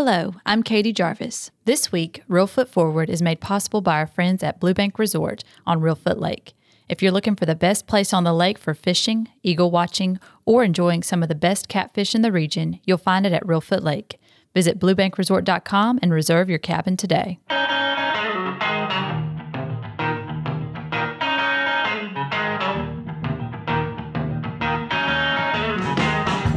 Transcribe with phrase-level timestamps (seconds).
[0.00, 1.50] Hello, I'm Katie Jarvis.
[1.64, 5.80] This week, Reelfoot Forward is made possible by our friends at Blue Bank Resort on
[5.80, 6.54] Reelfoot Lake.
[6.88, 10.62] If you're looking for the best place on the lake for fishing, eagle watching, or
[10.62, 14.20] enjoying some of the best catfish in the region, you'll find it at Reelfoot Lake.
[14.54, 17.40] Visit bluebankresort.com and reserve your cabin today.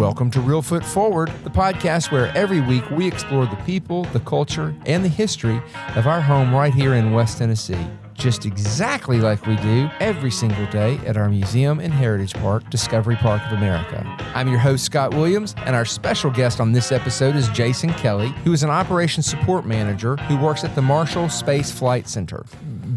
[0.02, 4.74] Welcome to Reelfoot Forward, the podcast where every week we explore the people, the culture,
[4.88, 5.62] and the history
[5.96, 7.78] of our home right here in West Tennessee.
[8.16, 13.16] Just exactly like we do every single day at our museum and heritage park, Discovery
[13.16, 14.04] Park of America.
[14.34, 18.30] I'm your host, Scott Williams, and our special guest on this episode is Jason Kelly,
[18.44, 22.44] who is an operations support manager who works at the Marshall Space Flight Center.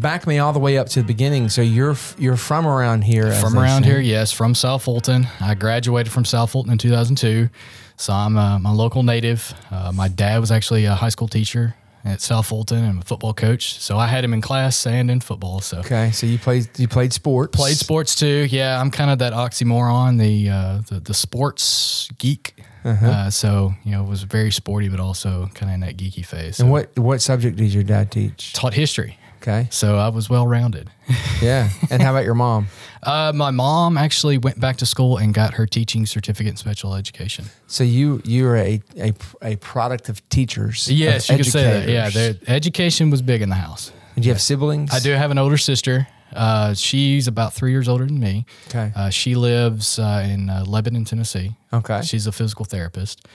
[0.05, 1.49] Back me all the way up to the beginning.
[1.49, 3.31] So you're you're from around here.
[3.31, 5.27] From around here, yes, from South Fulton.
[5.41, 7.49] I graduated from South Fulton in 2002,
[7.97, 9.51] so I'm a, I'm a local native.
[9.71, 11.73] Uh, my dad was actually a high school teacher
[12.03, 15.21] at South Fulton and a football coach, so I had him in class and in
[15.21, 15.59] football.
[15.59, 17.57] So Okay, so you played you played sports.
[17.57, 18.45] played sports too.
[18.51, 22.63] Yeah, I'm kind of that oxymoron, the uh, the, the sports geek.
[22.83, 23.07] Uh-huh.
[23.07, 26.59] uh so you know, was very sporty, but also kind of in that geeky phase.
[26.59, 28.53] And what what subject did your dad teach?
[28.53, 29.17] taught history,
[29.47, 29.67] Okay.
[29.69, 30.89] so I was well rounded.
[31.41, 31.69] Yeah.
[31.91, 32.67] And how about your mom?
[33.03, 36.95] Uh, my mom actually went back to school and got her teaching certificate in special
[36.95, 37.45] education.
[37.67, 40.89] So you you're a a, a product of teachers.
[40.89, 41.89] Yes, of you could say that.
[42.15, 43.91] Yeah, education was big in the house.
[44.15, 44.91] Did you have siblings?
[44.93, 46.07] I do have an older sister.
[46.33, 48.45] Uh, she's about three years older than me.
[48.69, 48.91] Okay.
[48.95, 51.51] Uh, she lives uh, in uh, Lebanon, Tennessee.
[51.71, 52.01] Okay.
[52.01, 53.27] She's a physical therapist.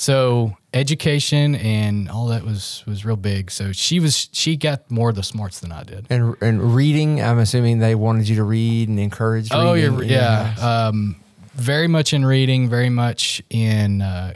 [0.00, 3.50] So education and all that was was real big.
[3.50, 6.06] So she was she got more of the smarts than I did.
[6.08, 9.48] And and reading, I'm assuming they wanted you to read and encourage.
[9.52, 10.54] Oh, reading in yeah.
[10.58, 11.16] Um,
[11.52, 14.32] very much in reading, very much in uh,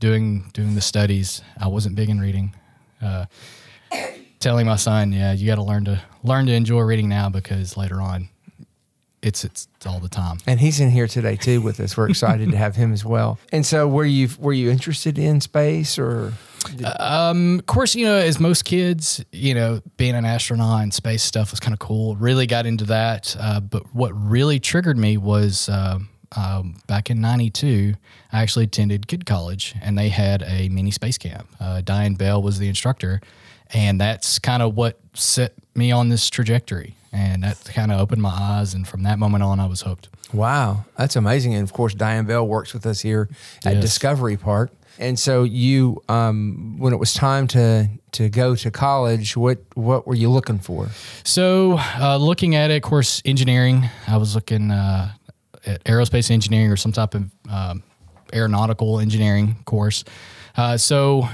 [0.00, 1.42] doing doing the studies.
[1.60, 2.52] I wasn't big in reading.
[3.00, 3.26] Uh,
[4.40, 7.76] telling my son, yeah, you got to learn to learn to enjoy reading now because
[7.76, 8.30] later on,
[9.24, 10.38] it's it's all the time.
[10.46, 11.96] And he's in here today too with us.
[11.96, 13.38] We're excited to have him as well.
[13.50, 16.34] And so, were you were you interested in space or?
[16.98, 21.22] Um, of course, you know, as most kids, you know, being an astronaut and space
[21.22, 22.16] stuff was kind of cool.
[22.16, 23.36] Really got into that.
[23.38, 25.98] Uh, but what really triggered me was uh,
[26.36, 27.94] um, back in '92,
[28.32, 31.48] I actually attended Kid College, and they had a mini space camp.
[31.60, 33.20] Uh, Diane Bell was the instructor,
[33.74, 36.94] and that's kind of what set me on this trajectory.
[37.14, 40.08] And that kind of opened my eyes, and from that moment on, I was hooked.
[40.32, 41.54] Wow, that's amazing.
[41.54, 43.28] And of course, Diane Bell works with us here
[43.64, 43.82] at Yes.
[43.82, 44.72] Discovery Park.
[44.98, 50.06] And so, you, um, when it was time to to go to college, what what
[50.08, 50.88] were you looking for?
[51.22, 53.88] So, uh, looking at it, of course, engineering.
[54.08, 55.12] I was looking uh,
[55.66, 57.82] at aerospace engineering or some type of um,
[58.32, 60.02] aeronautical engineering course.
[60.56, 61.28] Uh, so,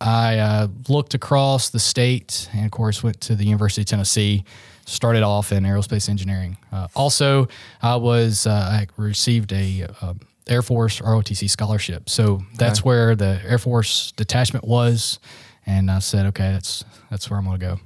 [0.00, 4.44] I uh, looked across the state and, of course, went to the University of Tennessee.
[4.86, 6.58] Started off in aerospace engineering.
[6.70, 7.48] Uh, also,
[7.80, 10.12] I was uh, I received a uh,
[10.46, 12.10] Air Force ROTC scholarship.
[12.10, 15.20] So that's where the Air Force detachment was,
[15.64, 17.80] and I said, okay, that's that's where I'm going to go.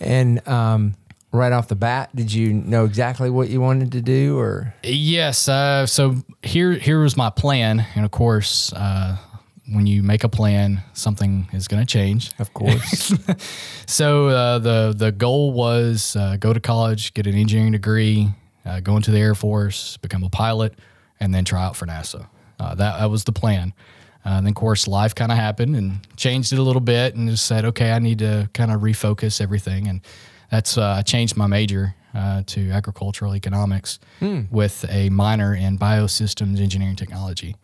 [0.00, 0.96] And um,
[1.32, 5.48] right off the bat, did you know exactly what you wanted to do, or Yes.
[5.48, 9.16] Uh, so here, here was my plan, and of course, uh,
[9.68, 12.30] when you make a plan, something is going to change.
[12.38, 13.12] of course?
[13.86, 18.28] So uh, the the goal was uh, go to college, get an engineering degree,
[18.64, 20.74] uh, go into the Air Force, become a pilot,
[21.20, 22.26] and then try out for NASA.
[22.58, 23.72] Uh, that that was the plan.
[24.24, 27.14] Uh, and then, of course, life kind of happened and changed it a little bit,
[27.14, 30.00] and just said, okay, I need to kind of refocus everything, and
[30.50, 34.00] that's uh, I changed my major uh, to agricultural economics
[34.50, 37.54] with a minor in biosystems engineering technology.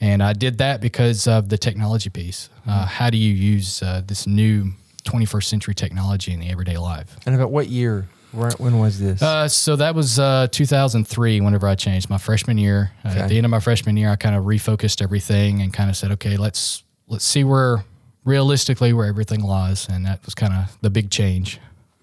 [0.00, 2.48] And I did that because of the technology piece.
[2.66, 4.72] Uh, how do you use uh, this new
[5.04, 7.16] 21st century technology in the everyday life?
[7.26, 8.08] and about what year?
[8.32, 9.20] When was this?
[9.20, 11.40] Uh, so that was uh, 2003.
[11.40, 13.20] Whenever I changed my freshman year, uh, Okay.
[13.20, 15.96] at the end of my freshman year, I kind of refocused everything and kind of
[15.96, 17.84] said, okay, let's let's see where
[18.24, 21.58] realistically where everything lies, and that was kind of the big change.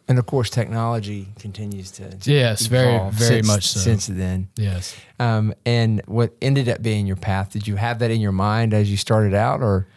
[0.08, 3.80] And of course, technology continues to Yes, very- very since- much so.
[3.80, 4.48] since then.
[4.56, 4.96] Yes.
[5.20, 7.52] Um, and what ended up being your path?
[7.52, 9.88] Did you have that in your mind as you started out, or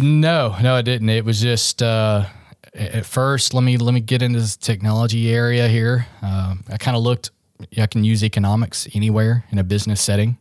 [0.00, 1.08] No, no, I didn't.
[1.08, 2.26] It was just uh,
[2.74, 3.54] at first.
[3.54, 6.06] Let me let me get into this technology area here.
[6.22, 7.30] Um, I kind of looked.
[7.78, 10.36] I can use economics anywhere in a business setting,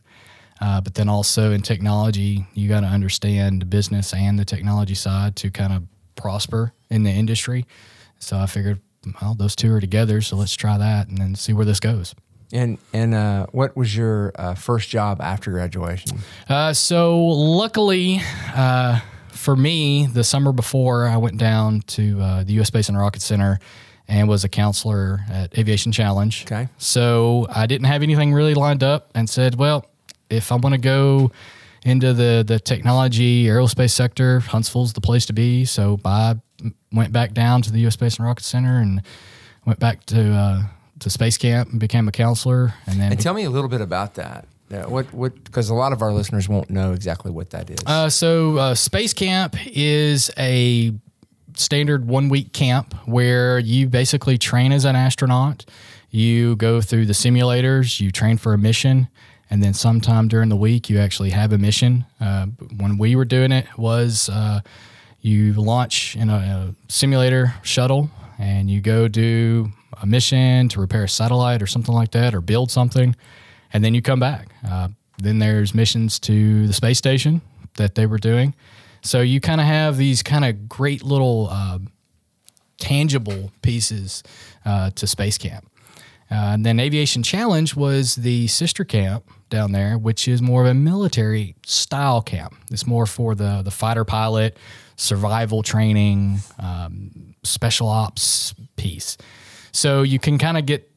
[0.60, 4.96] uh, but then also in technology, you got to understand the business and the technology
[4.96, 5.84] side to kind of
[6.16, 7.66] prosper in the industry.
[8.20, 8.82] So I figured,
[9.22, 12.16] well, those two are together, so let's try that and then see where this goes.
[12.54, 16.20] and and uh, what was your uh, first job after graduation?
[16.48, 18.22] Uh, so luckily,
[18.56, 19.00] uh,
[19.30, 22.68] for me, the summer before, I went down to uh, the U.S.
[22.68, 23.60] Space and Rocket Center
[24.08, 26.44] and was a counselor at Aviation Challenge.
[26.46, 26.68] Okay.
[26.78, 29.86] So I didn't have anything really lined up and said, well,
[30.30, 31.32] if I want to go
[31.84, 35.66] into the, the technology aerospace sector, Huntsville's the place to be.
[35.66, 36.36] So I
[36.92, 37.94] went back down to the U.S.
[37.94, 39.02] Space and Rocket Center and
[39.66, 40.64] went back to uh,
[41.00, 42.74] to space camp and became a counselor.
[42.88, 44.48] And then And tell me a little bit about that.
[44.70, 47.80] Yeah, what what because a lot of our listeners won't know exactly what that is.
[47.86, 50.92] Uh, so uh, space camp is a
[51.54, 55.66] standard one week camp where you basically train as an astronaut.
[56.10, 59.08] You go through the simulators, you train for a mission,
[59.50, 62.06] and then sometime during the week you actually have a mission.
[62.20, 62.48] Uh,
[62.78, 64.62] when we were doing it was uh,
[65.26, 71.06] you launch in a, a simulator shuttle and you go do a mission to repair
[71.06, 73.16] a satellite or something like that or build something
[73.74, 74.50] and then you come back.
[74.68, 77.42] Uh, then there's missions to the space station
[77.78, 78.54] that they were doing.
[79.02, 81.80] So you kind of have these kind of great little uh,
[82.78, 84.22] tangible pieces
[84.64, 85.70] uh, to space camp.
[86.30, 90.68] Uh, and then Aviation Challenge was the sister camp down there, which is more of
[90.68, 92.56] a military style camp.
[92.72, 94.58] It's more for the the fighter pilot,
[94.96, 99.18] survival training, um, special ops piece.
[99.72, 100.90] So you can kind of get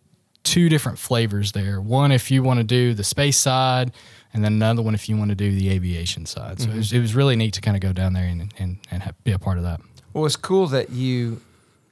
[0.44, 1.80] two different flavors there.
[1.80, 3.92] One if you want to do the space side,
[4.32, 6.60] and then another one if you want to do the aviation side.
[6.60, 8.78] So it, was, it was really neat to kind of go down there and and,
[8.90, 9.80] and have, be a part of that.
[10.12, 11.40] Well, it's cool that you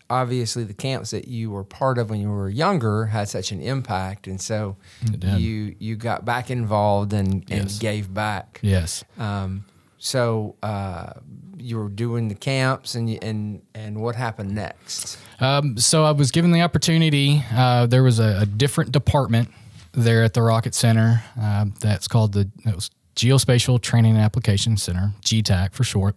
[0.08, 3.60] obviously the camps that you were part of when you were younger had such an
[3.60, 4.76] impact, and so
[5.20, 7.78] you you got back involved and, and Yes.
[7.78, 8.60] gave back.
[8.62, 9.02] Yes.
[9.18, 9.64] Um,
[9.98, 11.14] so uh,
[11.66, 15.18] you were doing the camps, and you, and and what happened next?
[15.40, 17.42] Um, so I was given the opportunity.
[17.52, 19.48] Uh, there was a, a different department
[19.92, 25.12] there at the Rocket Center uh, that's called the was Geospatial Training and Application Center,
[25.22, 26.16] GTAC for short.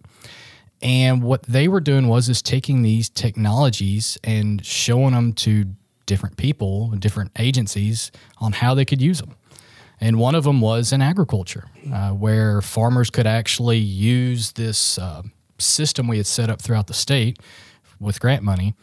[0.82, 5.66] And what they were doing was is taking these technologies and showing them to
[6.06, 9.34] different people, different agencies on how they could use them.
[10.00, 15.22] And one of them was in agriculture, uh, where farmers could actually use this uh,
[15.60, 17.38] system we had set up throughout the state
[17.98, 18.74] with grant money,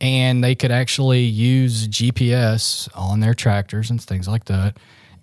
[0.00, 4.76] and they could actually use GPS on their tractors and things like that,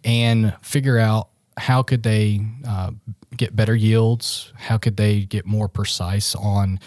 [0.03, 2.91] and figure out how could they uh,
[3.35, 6.79] get better yields, how could they get more precise on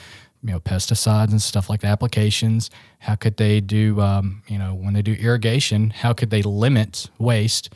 [0.43, 4.75] you know pesticides and stuff like that, applications how could they do um, you know
[4.75, 7.71] when they do irrigation how could they limit waste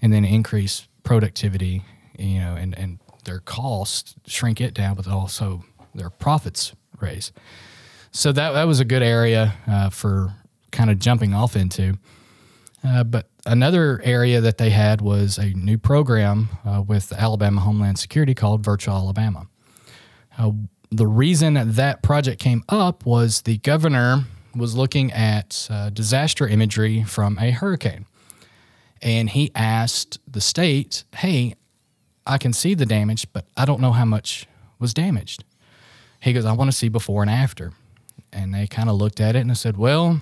[0.00, 1.82] and then increase productivity
[2.18, 7.32] you know and, and their costs shrink it down but also their profits raise
[8.10, 10.34] so that, that was a good area uh, for
[10.70, 11.98] kind of jumping off into
[12.84, 17.98] uh, but another area that they had was a new program uh, with Alabama Homeland
[17.98, 19.46] Security called Virtual Alabama.
[20.36, 20.52] Uh,
[20.90, 24.24] the reason that project came up was the governor
[24.54, 28.06] was looking at uh, disaster imagery from a hurricane.
[29.00, 31.54] And he asked the state, hey,
[32.26, 34.46] I can see the damage, but I don't know how much
[34.78, 35.44] was damaged.
[36.22, 37.72] He goes, I want to see before and after.
[38.32, 40.20] And they kind of looked at it and said, well,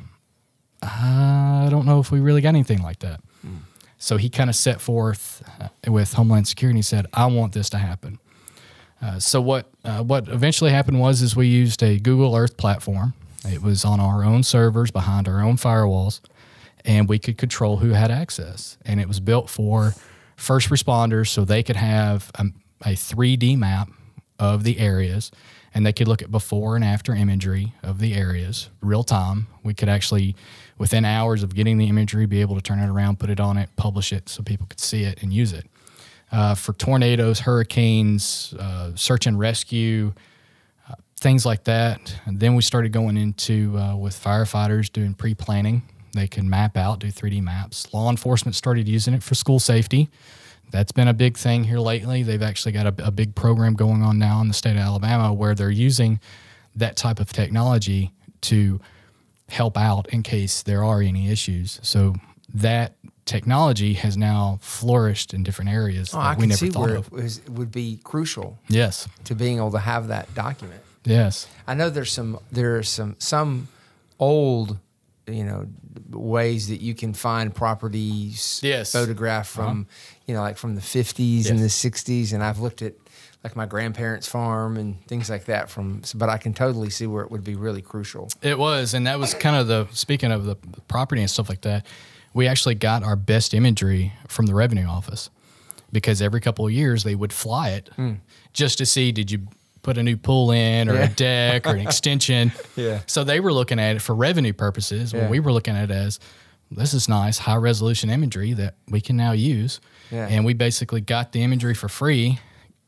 [0.83, 3.21] I don't know if we really got anything like that.
[3.99, 6.73] So he kind of set forth uh, with Homeland Security.
[6.73, 8.19] And he said, "I want this to happen."
[9.03, 13.13] Uh, so what uh, what eventually happened was is we used a Google Earth platform.
[13.47, 16.21] It was on our own servers behind our own firewalls,
[16.83, 18.79] and we could control who had access.
[18.87, 19.95] And it was built for
[20.37, 22.47] first responders, so they could have a,
[22.83, 23.91] a 3D map
[24.39, 25.31] of the areas,
[25.75, 29.47] and they could look at before and after imagery of the areas real time.
[29.63, 30.35] We could actually,
[30.79, 33.57] within hours of getting the imagery, be able to turn it around, put it on
[33.57, 35.67] it, publish it, so people could see it and use it.
[36.33, 40.13] Uh, for tornadoes, hurricanes, uh, search and rescue,
[40.89, 42.17] uh, things like that.
[42.25, 45.83] And then we started going into uh, with firefighters doing pre-planning.
[46.13, 47.93] They can map out, do 3D maps.
[47.93, 50.09] Law enforcement started using it for school safety.
[50.71, 52.23] That's been a big thing here lately.
[52.23, 55.33] They've actually got a, a big program going on now in the state of Alabama
[55.33, 56.21] where they're using
[56.77, 58.13] that type of technology
[58.43, 58.81] to
[59.49, 61.81] help out in case there are any issues.
[61.83, 62.15] So
[62.55, 66.81] that technology has now flourished in different areas Oh, that I we never see thought
[66.89, 67.07] where of.
[67.09, 69.09] it was, would be crucial Yes.
[69.25, 70.81] to being able to have that document.
[71.05, 71.47] Yes.
[71.67, 73.69] I know there's some there are some some
[74.19, 74.79] old
[75.33, 75.67] you know
[76.11, 78.95] ways that you can find properties Yes.
[78.95, 79.05] Uh-huh.
[79.05, 79.87] photographed from
[80.27, 82.95] you know like from the 50s and the 60s and I've looked at
[83.45, 87.23] like my grandparents farm and things like that from but I can totally see where
[87.25, 88.29] it would be really crucial.
[88.43, 90.57] It was, and that was kind of the speaking of the
[90.89, 91.87] property and stuff like that.
[92.35, 95.31] We actually got our best imagery from the revenue office
[95.91, 97.89] because every couple of years they would fly it
[98.53, 99.47] just to see did you
[99.83, 101.05] put a new pool in or Yeah.
[101.05, 102.53] a deck or an extension.
[102.77, 103.01] Yeah.
[103.07, 105.13] So they were looking at it for revenue purposes.
[105.13, 105.23] Yeah.
[105.23, 106.19] Well, we were looking at it as
[106.71, 109.81] this is nice, high resolution imagery that we can now use.
[110.11, 110.27] Yeah.
[110.29, 112.39] And we basically got the imagery for free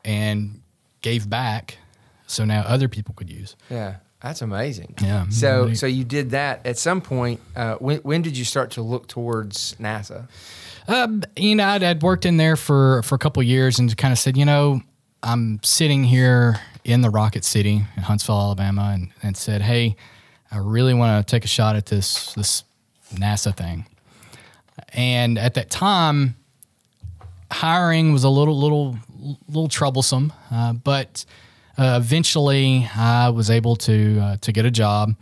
[0.04, 0.60] and
[1.00, 1.78] gave back
[2.26, 3.56] so now other people could use.
[3.70, 4.94] Yeah, that's amazing.
[5.02, 5.28] Yeah.
[5.28, 7.40] So, Really- so you did that at some point.
[7.56, 10.28] Uh, when when did you start to look towards NASA?
[10.88, 13.94] Um, you know, I'd, I'd worked in there for, for a couple of years and
[13.96, 14.80] kind of said, you know,
[15.22, 19.96] I'm sitting here in the Rocket City in Huntsville, Alabama, and, and said, hey,
[20.50, 22.64] I really want to take a shot at this this
[23.14, 23.86] NASA thing.
[24.92, 26.36] And at that time,
[27.50, 28.98] hiring was a little little
[29.48, 31.24] little troublesome, uh, but
[31.78, 35.14] uh, eventually I was able to uh, to get a job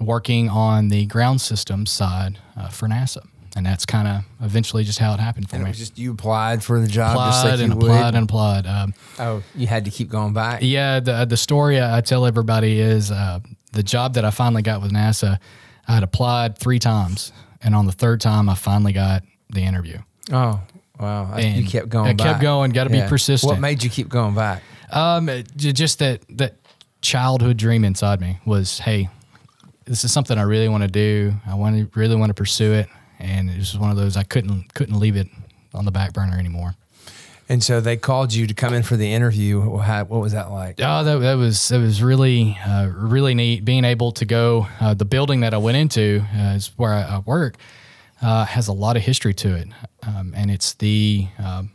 [0.00, 4.98] working on the ground systems side uh, for NASA, and that's kind of eventually just
[4.98, 5.70] how it happened for And it me.
[5.70, 7.90] was just you applied for the job, just applied like you and would.
[7.90, 8.66] applied and applied.
[8.66, 10.60] Um, oh, you had to keep going back.
[10.62, 13.40] yeah, the the story I tell everybody is uh,
[13.72, 15.38] the job that I finally got with NASA.
[15.86, 17.32] I had applied three times,
[17.62, 19.98] and on the third time, I finally got the interview.
[20.32, 20.60] Oh,
[20.98, 21.30] wow!
[21.32, 22.08] I- you kept going.
[22.10, 22.26] I back.
[22.26, 23.50] kept going, gotta be persistent.
[23.52, 24.62] What made you keep going back?
[24.90, 26.56] Um, just that that
[27.02, 29.08] childhood dream inside me was, hey,
[29.84, 31.34] this is something I really want to do.
[31.46, 34.22] I want to really want to pursue it, and it was one of those I
[34.22, 35.28] couldn't couldn't leave it
[35.72, 36.74] on the back burner anymore.
[37.46, 39.76] And so they called you to come in for the interview.
[39.78, 40.76] How- What was that like?
[40.82, 43.64] Oh, that, that was that was really uh, really neat.
[43.66, 47.02] Being able to go, uh, the building that I went into uh, is where I,
[47.02, 47.56] I work.
[48.22, 49.68] Uh, has a lot of history to it,
[50.06, 51.70] um, and it's the um,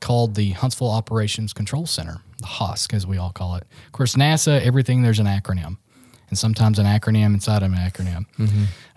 [0.00, 3.64] called the Huntsville Operations Control Center, the HOSC as we all call it.
[3.84, 5.76] Of course, NASA, everything there's an acronym,
[6.30, 8.24] and sometimes an acronym inside of an acronym.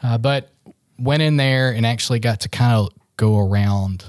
[0.01, 0.51] Uh, but
[0.99, 4.05] went in there and actually got to kind of go around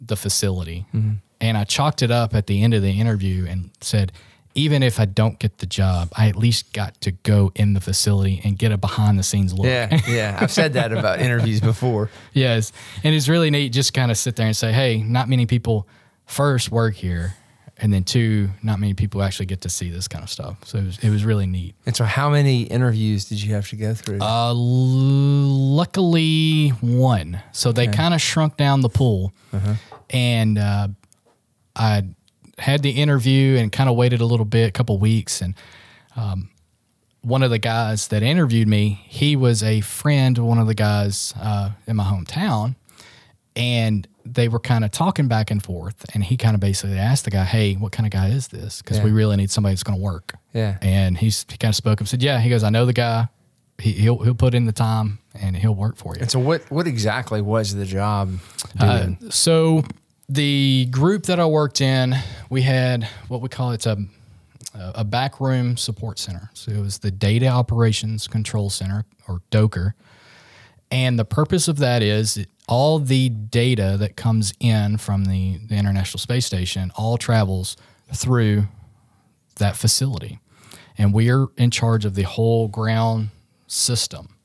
[0.00, 0.86] the facility.
[0.94, 1.14] Mm-hmm.
[1.40, 4.12] And I chalked it up at the end of the interview and said,
[4.54, 7.80] even if I don't get the job, I at least got to go in the
[7.80, 9.66] facility and get a behind the scenes look.
[9.66, 10.38] Yeah, yeah.
[10.40, 12.10] I've said that about interviews before.
[12.32, 12.72] yes.
[13.02, 15.88] And it's really neat just kind of sit there and say, hey, not many people
[16.26, 17.34] first work here.
[17.82, 20.56] And then two, not many people actually get to see this kind of stuff.
[20.64, 21.74] So it was, it was really neat.
[21.84, 24.20] And so, how many interviews did you have to go through?
[24.20, 27.42] Uh, l- luckily, one.
[27.52, 29.32] So they kind of shrunk down the pool,
[30.10, 30.88] and uh,
[31.74, 32.04] I
[32.58, 35.54] had the interview and kind of waited a little bit, a couple weeks, and
[36.16, 36.50] um,
[37.22, 40.74] one of the guys that interviewed me, he was a friend of one of the
[40.74, 42.76] guys uh, in my hometown,
[43.56, 47.24] and they were kind of talking back and forth, and he kind of basically asked
[47.24, 48.80] the guy, "Hey, what kind of guy is this?
[48.82, 49.04] Because Yeah.
[49.04, 50.78] we really need somebody that's going to work." Yeah.
[50.82, 53.28] And he's he kind of spoke up, said, "Yeah." He goes, "I know the guy.
[53.78, 56.70] He, he'll he'll put in the time and he'll work for you." and so, what
[56.70, 58.38] what exactly was the job
[58.78, 59.82] Uh, so
[60.28, 62.14] the group that I worked in,
[62.48, 63.96] we had what we call it's a
[64.74, 66.48] a backroom support center.
[66.54, 69.92] So it was the Data Operations Control Center or DOCR.
[70.90, 72.38] And the purpose of that is
[72.72, 77.76] all the data that comes in from the, the International Space Station all travels
[78.14, 78.64] through
[79.56, 80.38] that facility.
[80.96, 83.28] And we are in charge of the whole ground
[83.66, 84.36] system.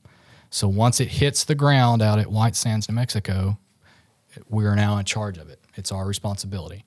[0.50, 3.58] So once it hits the ground out at White Sands, New Mexico,
[4.50, 5.60] we are now in charge of it.
[5.76, 6.84] It's our responsibility.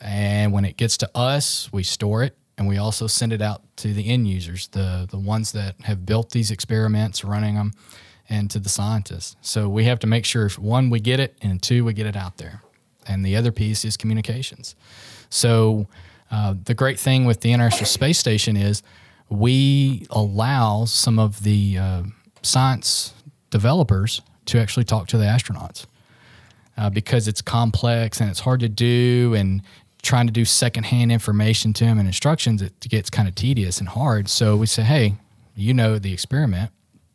[0.00, 3.60] And when it gets to us, we store it and we also send it out
[3.76, 7.72] to the end users, the the ones that have built these experiments, running them,
[8.30, 9.36] and to the scientists.
[9.42, 12.16] So we have to make sure one we get it and two we get it
[12.16, 12.62] out there.
[13.06, 14.76] And the other piece is communications.
[15.28, 15.88] So
[16.30, 18.82] uh, the great thing with the International Space Station is
[19.28, 22.02] we allow some of the uh,
[22.42, 23.12] science
[23.50, 25.86] developers to actually talk to the astronauts
[26.76, 29.62] uh, because it's complex and it's hard to do and
[30.02, 33.90] trying to do secondhand information to them and instructions it gets kind of tedious and
[33.90, 35.14] hard so we say hey
[35.54, 36.70] you know the experiment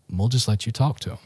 [0.10, 1.18] we'll just let you talk to them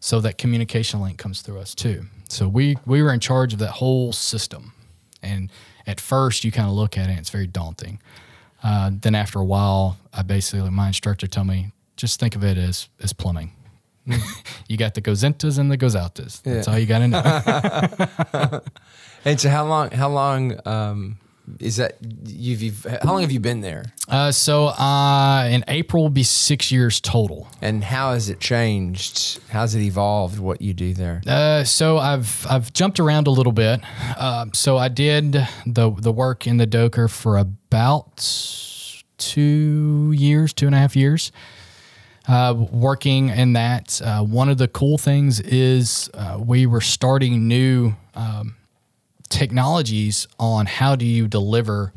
[0.00, 3.58] so that communication link comes through us too so we we were in charge of
[3.58, 4.72] that whole system
[5.22, 5.50] and
[5.86, 8.00] at first you kind of look at it and it's very daunting
[8.62, 12.56] uh, then after a while i basically my instructor told me just think of it
[12.56, 13.52] as as plumbing
[14.68, 16.42] you got the gozentas and the gozaltas.
[16.42, 18.60] That's all you got to know.
[19.24, 19.90] And so, how long?
[19.90, 21.18] How long um,
[21.58, 21.96] is that?
[22.24, 23.84] You've, you've how long have you been there?
[24.08, 27.48] Uh, so uh, in April will be six years total.
[27.60, 29.40] And how has it changed?
[29.50, 30.38] How's it evolved?
[30.38, 31.22] What you do there?
[31.26, 33.80] Uh, so I've I've jumped around a little bit.
[34.16, 35.32] Um, so I did
[35.66, 38.18] the the work in the Doker for about
[39.18, 41.32] two years, two and a half years.
[42.28, 47.48] Uh, working in that, uh, one of the cool things is uh, we were starting
[47.48, 48.54] new um,
[49.30, 51.92] technologies on how do you deliver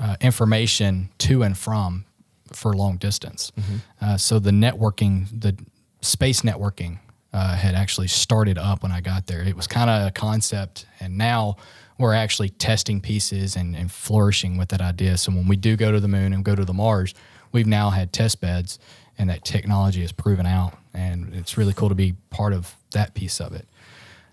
[0.00, 2.04] uh, information to and from
[2.52, 3.52] for long distance.
[4.00, 5.56] Uh, so the networking, the
[6.00, 6.98] space networking,
[7.32, 9.42] uh, had actually started up when I got there.
[9.42, 11.56] It was kind of a concept, and now
[11.96, 15.16] we're actually testing pieces and, and flourishing with that idea.
[15.16, 17.14] So when we do go to the moon and go to the Mars,
[17.52, 18.80] we've now had test beds,
[19.16, 23.14] and that technology is proven out, and it's really cool to be part of that
[23.14, 23.68] piece of it.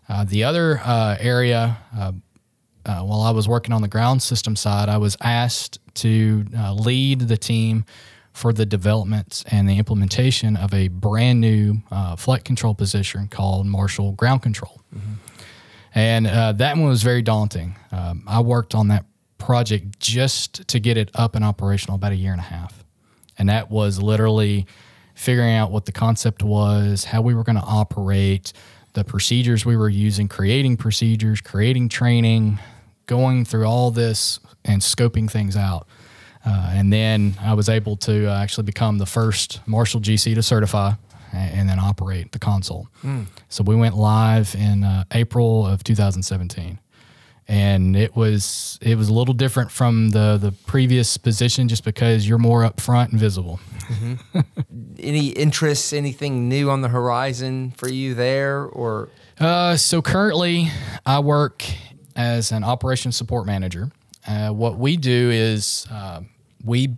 [0.10, 2.12] Uh, the other uh, area, uh,
[2.86, 6.74] uh, while I was working on the ground system side, I was asked to uh,
[6.74, 7.86] lead the team
[8.32, 13.66] for the development and the implementation of a brand new uh, flight control position called
[13.66, 14.80] Marshall Ground Control.
[15.96, 17.76] And uh, that one was very daunting.
[17.92, 19.06] Um, I worked on that
[19.40, 22.84] project just to get it up and operational about a year and a half.
[23.40, 24.68] And that was literally
[25.16, 28.54] figuring out what the concept was, how we were going to operate,
[28.98, 32.58] the procedures we were using, creating procedures, creating training,
[33.06, 35.88] going through all this and scoping things out.
[36.44, 40.42] Uh, and then I was able to uh, actually become the first Marshall GC to
[40.42, 40.94] certify
[41.32, 42.88] and, and then operate the console.
[43.50, 46.80] So we went live in uh, April of 2017,
[47.48, 52.28] and it was it was a little different from the the previous position just because
[52.28, 53.60] you're more upfront and visible.
[55.00, 60.70] Any interests, anything new on the horizon for you there, or Uh, so currently,
[61.06, 61.64] I work
[62.16, 63.92] as an operations support manager.
[64.28, 66.22] Uh, what we do is uh,
[66.66, 66.98] we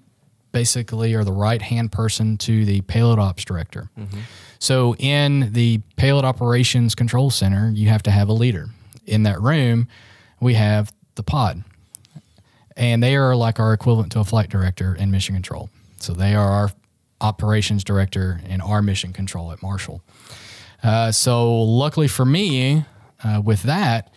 [0.51, 3.89] basically are the right hand person to the payload ops director.
[4.57, 8.69] So in the payload operations control center, you have to have a leader.
[9.05, 9.87] In that room,
[10.39, 11.63] we have the pod,
[12.75, 15.69] and they are like our equivalent to a flight director in mission control.
[15.99, 16.71] So they are our
[17.21, 20.01] operations director and our mission control at Marshall.
[20.81, 22.85] Uh, so luckily for me,
[23.23, 24.13] uh, with that,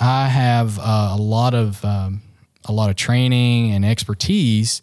[0.00, 2.22] I have uh, a lot of um,
[2.64, 4.82] a lot of training and expertise,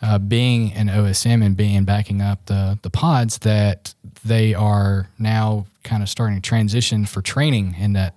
[0.00, 5.66] uh, being an OSM and being backing up the the pods that they are now
[5.82, 8.14] kind of starting to transition for training in that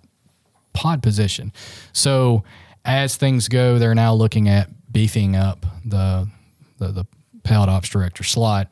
[0.76, 1.52] pod position.
[1.94, 2.44] So
[2.84, 6.28] as things go, they're now looking at beefing up the
[6.78, 7.06] the, the
[7.44, 8.68] payload ops director slot.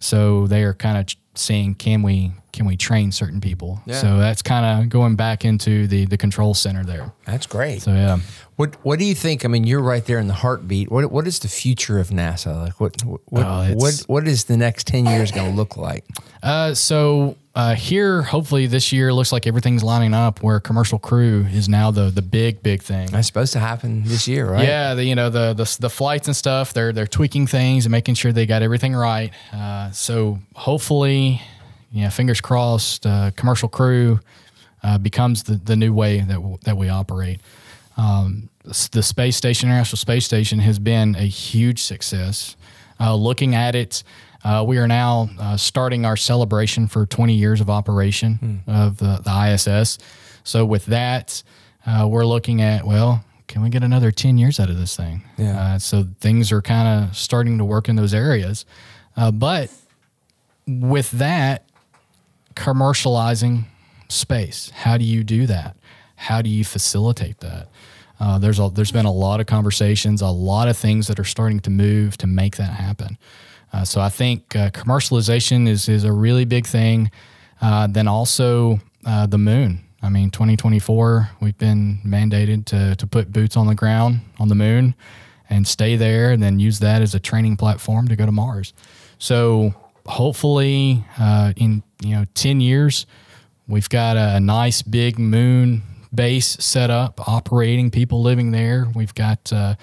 [0.00, 3.80] So they are kind of seeing can we can we train certain people.
[3.86, 3.96] Yeah.
[4.00, 7.12] So that's kind of going back into the the control center there.
[7.26, 7.82] that's great.
[7.82, 8.18] So yeah.
[8.56, 9.44] What What do you think?
[9.44, 10.90] I mean, you're right there in the heartbeat.
[10.90, 12.64] What What is the future of NASA?
[12.64, 15.76] Like, what What Oh, it's- what, what is the next ten years going to look
[15.76, 16.04] like?
[16.42, 21.44] Uh, so uh, here, hopefully this year looks like everything's lining up where commercial crew
[21.50, 23.08] is now the the big big thing.
[23.08, 24.64] That's supposed to happen this year, right?
[24.64, 26.72] Yeah, the, you know the, the the flights and stuff.
[26.72, 29.32] They're they're tweaking things and making sure they got everything right.
[29.52, 31.42] Uh, so hopefully,
[31.90, 33.04] yeah, fingers crossed.
[33.04, 34.20] Uh, commercial crew
[34.84, 37.40] uh, becomes the, the new way that w- that we operate.
[37.96, 42.54] Um, the space station, International Space Station, has been a huge success.
[43.00, 44.04] Uh, looking at it,
[44.44, 49.20] uh, we are now uh, starting our celebration for 20 years of operation of the,
[49.24, 49.98] the ISS.
[50.44, 51.42] So with that,
[51.86, 55.22] uh, we're looking at well, can we get another 10 years out of this thing?
[55.36, 55.60] Yeah.
[55.60, 58.64] Uh, so things are kind of starting to work in those areas,
[59.16, 59.70] uh, but
[60.66, 61.64] with that,
[62.54, 63.64] commercializing
[64.08, 64.70] space.
[64.74, 65.76] How do you do that?
[66.16, 67.68] How do you facilitate that?
[68.20, 71.24] Uh, there's a, there's been a lot of conversations, a lot of things that are
[71.24, 73.16] starting to move to make that happen.
[73.72, 77.10] Uh, so I think uh, commercialization is is a really big thing.
[77.60, 79.80] Uh, then also uh, the moon.
[80.00, 84.54] I mean, 2024, we've been mandated to to put boots on the ground on the
[84.54, 84.94] moon
[85.50, 88.72] and stay there, and then use that as a training platform to go to Mars.
[89.18, 89.74] So
[90.06, 93.06] hopefully, uh, in you know 10 years,
[93.66, 95.82] we've got a, nice big moon
[96.14, 98.88] base set up, operating, people living there.
[98.94, 99.74] We've got uh,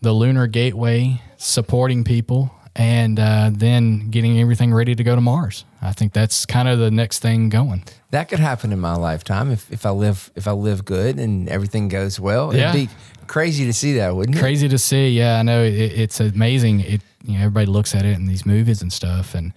[0.00, 5.64] the lunar gateway supporting people, and uh, then getting everything ready to go to Mars.
[5.80, 7.84] I think that's kind of the next thing going.
[8.10, 11.48] That could happen in my lifetime if, if I live if I live good and
[11.48, 12.54] everything goes well.
[12.54, 12.70] Yeah.
[12.70, 12.94] It'd be
[13.26, 14.40] crazy to see that, wouldn't it?
[14.40, 15.10] Crazy to see.
[15.10, 16.80] Yeah, I know it, it's amazing.
[16.80, 19.52] It you know everybody looks at it in these movies and stuff, and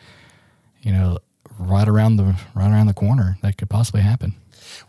[0.82, 1.20] you know
[1.58, 4.36] right around the right around the corner that could possibly happen.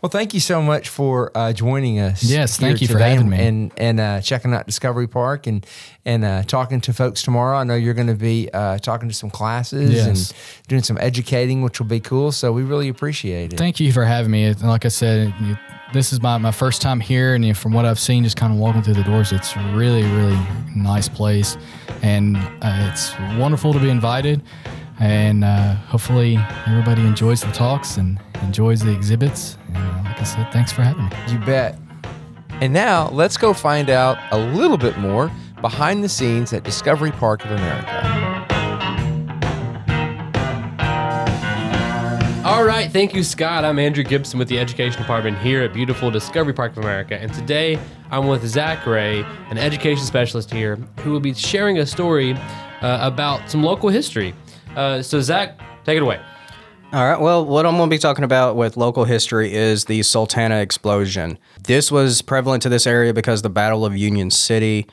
[0.01, 2.23] Well, thank you so much for uh, joining us.
[2.23, 3.37] Yes, thank you for having and, me.
[3.39, 5.65] and and uh, checking out Discovery Park and
[6.05, 7.57] and uh, talking to folks tomorrow.
[7.57, 10.07] I know you're going to be uh, talking to some classes Yes.
[10.07, 12.31] and doing some educating, which will be cool.
[12.31, 13.57] So we really appreciate it.
[13.57, 14.53] Thank you for having me.
[14.53, 15.57] Like I said, you,
[15.93, 18.53] this is my, my first time here, and you, from what I've seen, just kind
[18.53, 20.37] of walking through the doors, it's a really, really
[20.75, 21.57] nice place,
[22.01, 24.41] and uh, it's wonderful to be invited.
[24.99, 29.57] And uh, hopefully, everybody enjoys the talks and enjoys the exhibits.
[29.67, 31.33] And uh, like I said, thanks for having me.
[31.33, 31.77] You bet.
[32.61, 35.31] And now let's go find out a little bit more
[35.61, 38.37] behind the scenes at Discovery Park of America.
[42.43, 43.65] All right, thank you, Scott.
[43.65, 47.15] I'm Andrew Gibson with the Education Department here at beautiful Discovery Park of America.
[47.21, 47.77] And today
[48.09, 52.33] I'm with Zach Ray, an education specialist here, who will be sharing a story
[52.81, 54.33] uh, about some local history.
[54.77, 56.21] Uh, so, Zach, take it away.
[56.93, 57.19] All right.
[57.19, 61.39] Well, what I'm going to be talking about with local history is the Sultana explosion.
[61.63, 64.85] This was prevalent to this area because the Battle of Union City.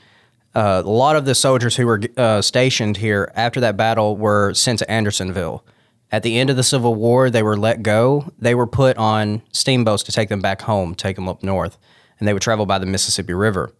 [0.55, 4.55] Uh, a lot of the soldiers who were uh, stationed here after that battle were
[4.55, 5.65] sent to Andersonville.
[6.11, 8.33] At the end of the Civil War, they were let go.
[8.39, 11.77] They were put on steamboats to take them back home, take them up north,
[12.19, 13.73] and they would travel by the Mississippi River.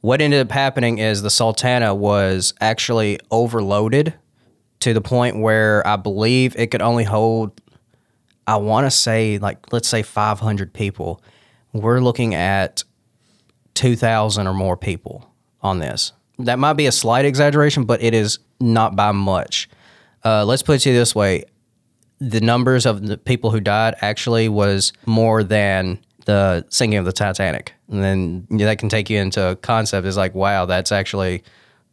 [0.00, 4.14] What ended up happening is the Sultana was actually overloaded
[4.84, 7.58] to the point where I believe it could only hold,
[8.46, 11.22] I want to say, like, let's say 500 people.
[11.72, 12.84] We're looking at
[13.72, 15.26] 2,000 or more people
[15.62, 16.12] on this.
[16.38, 19.70] That might be a slight exaggeration, but it is not by much.
[20.22, 21.44] Uh, let's put it this way
[22.20, 27.12] the numbers of the people who died actually was more than the sinking of the
[27.12, 27.72] Titanic.
[27.90, 31.42] And then that can take you into concept is like, wow, that's actually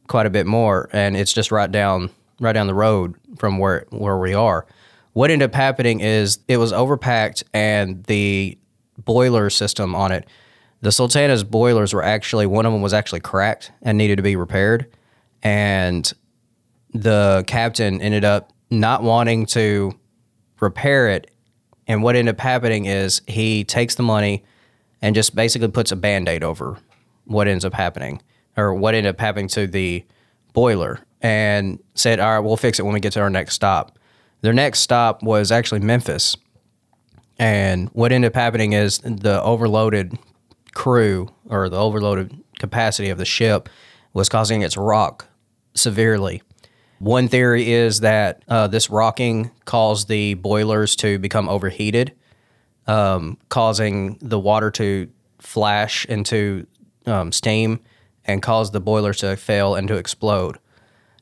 [0.08, 0.90] quite a bit more.
[0.92, 2.10] And it's just right down
[2.42, 4.66] right down the road from where where we are.
[5.14, 8.58] What ended up happening is it was overpacked and the
[8.98, 10.28] boiler system on it,
[10.82, 14.36] the Sultana's boilers were actually one of them was actually cracked and needed to be
[14.36, 14.88] repaired.
[15.44, 16.12] And
[16.94, 19.98] the captain ended up not wanting to
[20.60, 21.32] repair it.
[21.88, 24.44] And what ended up happening is he takes the money
[25.02, 26.78] and just basically puts a band aid over
[27.26, 28.22] what ends up happening
[28.56, 30.06] or what ended up happening to the
[30.54, 33.98] boiler and said, All right, we'll fix it when we get to our next stop.
[34.42, 36.36] Their next stop was actually Memphis.
[37.38, 40.18] And what ended up happening is the overloaded
[40.74, 43.70] crew or the overloaded capacity of the ship
[44.14, 45.28] was causing it to rock
[45.74, 46.42] severely.
[47.00, 52.14] One theory is that uh, this rocking caused the boilers to become overheated,
[52.86, 56.68] um, causing the water to flash into
[57.08, 57.80] um, steam
[58.26, 60.60] and cause the boilers to fail and to explode.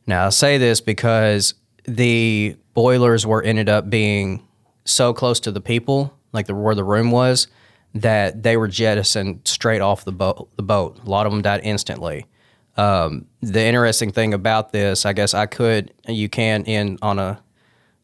[0.09, 1.53] Now, I say this because
[1.85, 4.43] the boilers were ended up being
[4.83, 7.47] so close to the people, like the, where the room was,
[7.93, 10.49] that they were jettisoned straight off the boat.
[10.55, 10.99] The boat.
[11.05, 12.25] A lot of them died instantly.
[12.75, 17.43] Um, the interesting thing about this, I guess I could, you can end on a,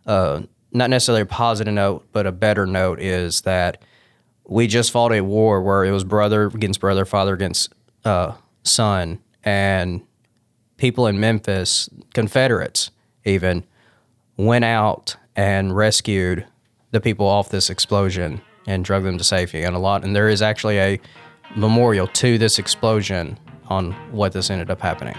[0.06, 3.82] uh, not necessarily a positive note, but a better note is that
[4.44, 9.18] we just fought a war where it was brother against brother, father against uh, son,
[9.44, 10.04] and
[10.78, 12.92] people in Memphis, Confederates
[13.26, 13.64] even,
[14.38, 16.46] went out and rescued
[16.92, 19.64] the people off this explosion and drug them to safety.
[19.64, 21.00] And a lot, and there is actually a
[21.56, 25.16] memorial to this explosion on what this ended up happening.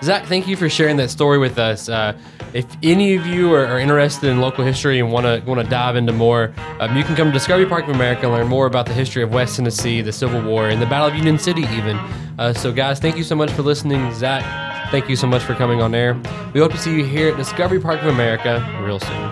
[0.00, 1.88] Zach, thank you for sharing that story with us.
[1.88, 2.16] Uh,
[2.54, 5.68] if any of you are, are, interested in local history and want to want to
[5.68, 8.66] dive into more, um, you can come to Discovery Park of America and learn more
[8.66, 11.62] about the history of West Tennessee, the Civil War, and the Battle of Union City,
[11.62, 11.96] even.
[12.38, 14.14] Uh, so, guys, thank you so much for listening.
[14.14, 16.20] Zach, thank you so much for coming on air.
[16.52, 19.30] We hope to see you here at Discovery Park of America real soon.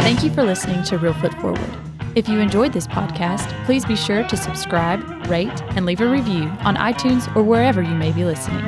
[0.00, 1.70] Thank you for listening to Reelfoot Forward.
[2.14, 6.44] If you enjoyed this podcast, please be sure to subscribe, rate, and leave a review
[6.64, 8.64] on iTunes or wherever you may be listening.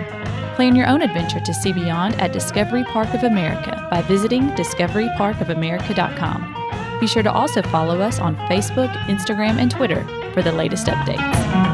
[0.55, 6.99] Plan your own adventure to see beyond at Discovery Park of America by visiting discoveryparkofamerica.com.
[7.01, 10.05] Be sure to also follow us on Facebook, Instagram, and Twitter
[10.35, 11.70] for the latest updates.